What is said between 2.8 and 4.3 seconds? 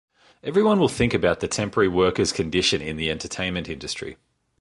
in the entertainment industry.